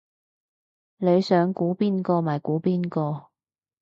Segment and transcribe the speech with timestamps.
[0.97, 3.27] 你想估邊個咪估邊個